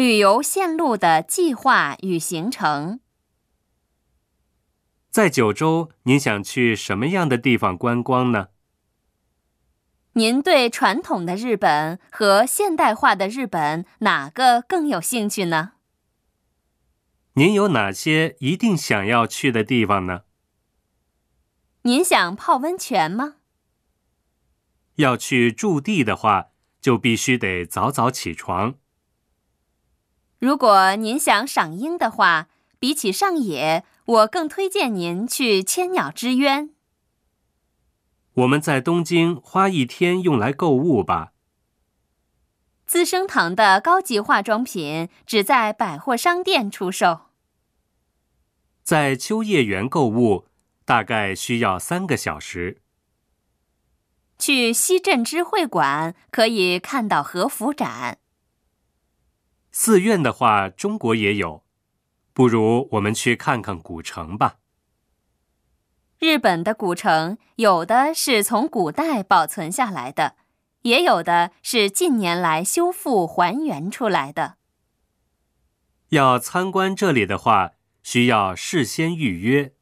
[0.00, 3.00] 旅游线路的计划与行程。
[5.10, 8.48] 在九州，您想去什么样的地方观光呢？
[10.14, 15.72] 您对传统的日本和现代化的日本哪个更有兴趣呢？
[17.34, 20.22] 您有哪些一定想要去的地方呢？
[21.82, 23.34] 您想泡温泉吗？
[24.94, 28.76] 要去驻地的话，就必须得早早起床。
[30.40, 36.70] 如果您想赏樱的话，比起上野，我更推荐您去千鸟之渊。
[38.32, 41.32] 我们在东京花一天用来购物吧。
[42.86, 47.26] 资生堂的高级化妆品只在百货商店出售。
[48.82, 50.46] 在秋叶原购物
[50.86, 52.80] 大概需要三个小时。
[54.38, 58.20] 去西镇知会馆可以看到和服展。
[59.82, 61.64] 寺院的话，中国也有，
[62.34, 64.58] 不如我们去看看古城吧。
[66.18, 70.36] 日本的古城有的是从古代保存下来的，
[70.82, 74.56] 也有的是近年来修复还原出来的。
[76.10, 77.70] 要参观这里的话，
[78.02, 79.72] 需要事先预约。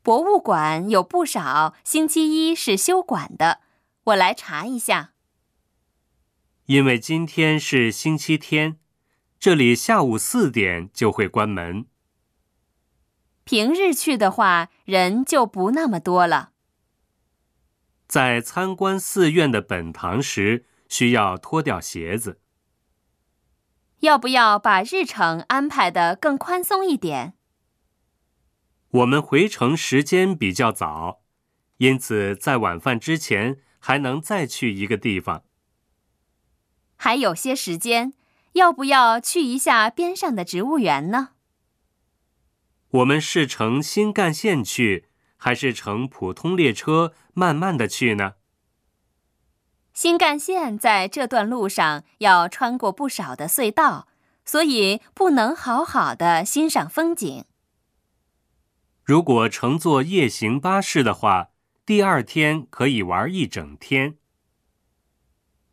[0.00, 3.62] 博物馆有不少星期一是休馆的，
[4.04, 5.13] 我来查一下。
[6.66, 8.78] 因为今天是星期天，
[9.38, 11.84] 这里下午四点就会关门。
[13.44, 16.52] 平日去的话，人就不那么多了。
[18.06, 22.40] 在参观寺院的本堂时，需要脱掉鞋子。
[24.00, 27.34] 要不要把日程安排的更宽松一点？
[28.88, 31.22] 我们回程时间比较早，
[31.76, 35.44] 因此在晚饭之前还能再去一个地方。
[37.04, 38.14] 还有些时间，
[38.52, 41.32] 要不要去一下边上的植物园呢？
[42.88, 48.36] 我们是乘新干线去，还是乘普通列车慢慢的去呢？
[49.92, 54.08] 新干线在这段路上要穿过不少的隧道，
[54.46, 57.44] 所以不能好好的欣赏风景。
[59.02, 61.50] 如果乘坐夜行巴士的话，
[61.84, 64.16] 第二天可以玩一整天。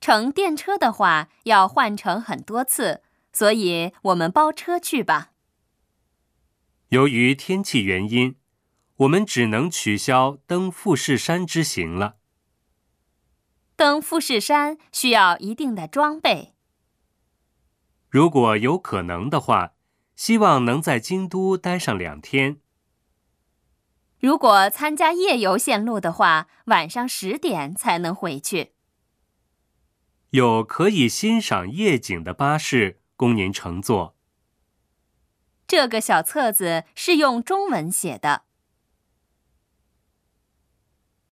[0.00, 3.02] 乘电车的话，要换乘很多次，
[3.32, 5.32] 所以我们包车去吧。
[6.88, 8.36] 由于天气原因，
[8.96, 12.16] 我们只能取消登富士山之行了。
[13.76, 16.54] 登富士山需要一定的装备。
[18.08, 19.74] 如果有可能的话，
[20.16, 22.60] 希望能在京都待上两天。
[24.18, 28.72] 如果参加夜游线路的话，晚上十点才能回去。
[30.30, 34.14] 有可以欣赏夜景的巴士供您乘坐。
[35.66, 38.42] 这个小册子是用中文写的。